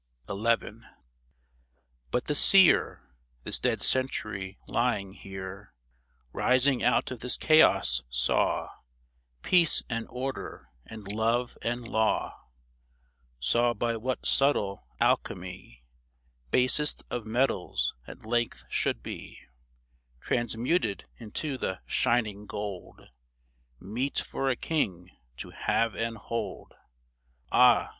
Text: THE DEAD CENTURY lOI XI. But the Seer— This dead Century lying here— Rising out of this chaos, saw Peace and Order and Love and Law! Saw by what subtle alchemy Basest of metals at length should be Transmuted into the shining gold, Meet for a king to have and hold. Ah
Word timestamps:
THE 0.25 0.35
DEAD 0.35 0.35
CENTURY 0.35 0.77
lOI 0.79 0.81
XI. 0.81 0.87
But 2.09 2.25
the 2.25 2.33
Seer— 2.33 3.03
This 3.43 3.59
dead 3.59 3.81
Century 3.83 4.57
lying 4.65 5.13
here— 5.13 5.75
Rising 6.33 6.83
out 6.83 7.11
of 7.11 7.19
this 7.19 7.37
chaos, 7.37 8.01
saw 8.09 8.69
Peace 9.43 9.83
and 9.91 10.07
Order 10.09 10.71
and 10.87 11.07
Love 11.07 11.55
and 11.61 11.87
Law! 11.87 12.35
Saw 13.39 13.75
by 13.75 13.95
what 13.95 14.25
subtle 14.25 14.87
alchemy 14.99 15.83
Basest 16.49 17.03
of 17.11 17.27
metals 17.27 17.93
at 18.07 18.25
length 18.25 18.65
should 18.69 19.03
be 19.03 19.41
Transmuted 20.19 21.05
into 21.17 21.59
the 21.59 21.79
shining 21.85 22.47
gold, 22.47 23.09
Meet 23.79 24.17
for 24.17 24.49
a 24.49 24.55
king 24.55 25.11
to 25.37 25.51
have 25.51 25.93
and 25.93 26.17
hold. 26.17 26.73
Ah 27.51 27.89